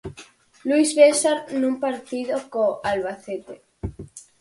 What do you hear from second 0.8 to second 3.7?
César nun partido co Albacete.